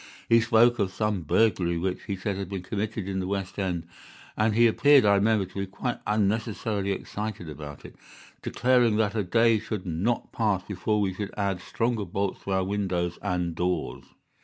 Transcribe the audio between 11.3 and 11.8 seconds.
add